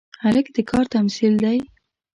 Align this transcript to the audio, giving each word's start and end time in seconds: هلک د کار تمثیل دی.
هلک 0.23 0.45
د 0.55 0.57
کار 0.69 0.85
تمثیل 0.95 1.33
دی. 1.43 1.57